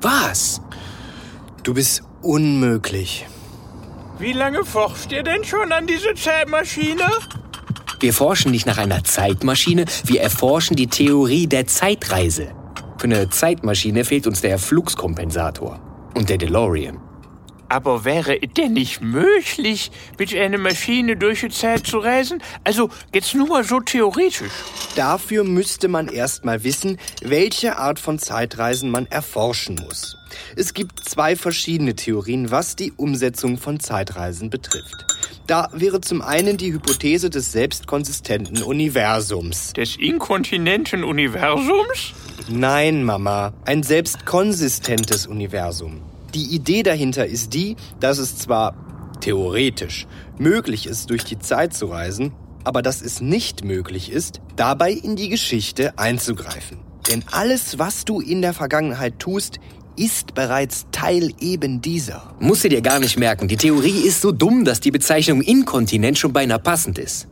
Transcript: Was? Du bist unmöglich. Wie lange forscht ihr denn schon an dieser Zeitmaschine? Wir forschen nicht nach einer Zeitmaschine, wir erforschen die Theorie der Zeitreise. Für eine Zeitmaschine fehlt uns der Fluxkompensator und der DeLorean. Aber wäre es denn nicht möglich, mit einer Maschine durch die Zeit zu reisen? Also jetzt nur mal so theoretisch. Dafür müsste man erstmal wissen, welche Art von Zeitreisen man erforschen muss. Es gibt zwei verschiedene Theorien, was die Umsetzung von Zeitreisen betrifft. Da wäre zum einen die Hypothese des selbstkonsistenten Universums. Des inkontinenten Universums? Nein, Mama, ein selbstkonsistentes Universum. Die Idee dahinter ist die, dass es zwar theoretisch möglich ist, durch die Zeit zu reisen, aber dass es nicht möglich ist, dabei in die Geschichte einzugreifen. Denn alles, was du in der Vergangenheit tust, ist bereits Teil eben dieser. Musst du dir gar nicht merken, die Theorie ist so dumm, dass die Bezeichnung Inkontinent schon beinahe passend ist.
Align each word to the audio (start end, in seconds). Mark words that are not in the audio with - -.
Was? 0.00 0.60
Du 1.62 1.74
bist 1.74 2.02
unmöglich. 2.22 3.26
Wie 4.18 4.32
lange 4.32 4.64
forscht 4.64 5.12
ihr 5.12 5.22
denn 5.22 5.44
schon 5.44 5.72
an 5.72 5.86
dieser 5.86 6.14
Zeitmaschine? 6.14 7.04
Wir 8.00 8.12
forschen 8.12 8.50
nicht 8.50 8.66
nach 8.66 8.78
einer 8.78 9.04
Zeitmaschine, 9.04 9.86
wir 10.04 10.20
erforschen 10.20 10.76
die 10.76 10.86
Theorie 10.86 11.46
der 11.46 11.66
Zeitreise. 11.66 12.52
Für 12.98 13.04
eine 13.04 13.28
Zeitmaschine 13.30 14.04
fehlt 14.04 14.26
uns 14.26 14.40
der 14.42 14.58
Fluxkompensator 14.58 15.80
und 16.14 16.28
der 16.28 16.38
DeLorean. 16.38 16.98
Aber 17.68 18.04
wäre 18.04 18.40
es 18.40 18.52
denn 18.54 18.74
nicht 18.74 19.00
möglich, 19.00 19.90
mit 20.18 20.34
einer 20.34 20.58
Maschine 20.58 21.16
durch 21.16 21.40
die 21.40 21.48
Zeit 21.48 21.86
zu 21.86 21.98
reisen? 21.98 22.42
Also 22.64 22.90
jetzt 23.12 23.34
nur 23.34 23.48
mal 23.48 23.64
so 23.64 23.80
theoretisch. 23.80 24.50
Dafür 24.94 25.44
müsste 25.44 25.88
man 25.88 26.08
erstmal 26.08 26.62
wissen, 26.62 26.98
welche 27.22 27.76
Art 27.76 27.98
von 27.98 28.18
Zeitreisen 28.18 28.90
man 28.90 29.06
erforschen 29.06 29.76
muss. 29.84 30.16
Es 30.54 30.74
gibt 30.74 31.08
zwei 31.08 31.36
verschiedene 31.36 31.94
Theorien, 31.94 32.50
was 32.50 32.76
die 32.76 32.92
Umsetzung 32.92 33.58
von 33.58 33.80
Zeitreisen 33.80 34.50
betrifft. 34.50 35.06
Da 35.46 35.68
wäre 35.72 36.00
zum 36.00 36.22
einen 36.22 36.56
die 36.56 36.72
Hypothese 36.72 37.30
des 37.30 37.52
selbstkonsistenten 37.52 38.62
Universums. 38.62 39.72
Des 39.74 39.96
inkontinenten 39.96 41.04
Universums? 41.04 42.12
Nein, 42.48 43.04
Mama, 43.04 43.52
ein 43.64 43.82
selbstkonsistentes 43.82 45.26
Universum. 45.26 46.02
Die 46.36 46.54
Idee 46.54 46.82
dahinter 46.82 47.24
ist 47.24 47.54
die, 47.54 47.76
dass 47.98 48.18
es 48.18 48.36
zwar 48.36 48.76
theoretisch 49.22 50.06
möglich 50.36 50.86
ist, 50.86 51.08
durch 51.08 51.24
die 51.24 51.38
Zeit 51.38 51.72
zu 51.72 51.86
reisen, 51.86 52.34
aber 52.62 52.82
dass 52.82 53.00
es 53.00 53.22
nicht 53.22 53.64
möglich 53.64 54.12
ist, 54.12 54.42
dabei 54.54 54.92
in 54.92 55.16
die 55.16 55.30
Geschichte 55.30 55.98
einzugreifen. 55.98 56.76
Denn 57.08 57.24
alles, 57.32 57.78
was 57.78 58.04
du 58.04 58.20
in 58.20 58.42
der 58.42 58.52
Vergangenheit 58.52 59.18
tust, 59.18 59.60
ist 59.96 60.34
bereits 60.34 60.84
Teil 60.92 61.30
eben 61.40 61.80
dieser. 61.80 62.34
Musst 62.38 62.64
du 62.64 62.68
dir 62.68 62.82
gar 62.82 62.98
nicht 62.98 63.18
merken, 63.18 63.48
die 63.48 63.56
Theorie 63.56 64.06
ist 64.06 64.20
so 64.20 64.30
dumm, 64.30 64.66
dass 64.66 64.80
die 64.80 64.90
Bezeichnung 64.90 65.40
Inkontinent 65.40 66.18
schon 66.18 66.34
beinahe 66.34 66.58
passend 66.58 66.98
ist. 66.98 67.28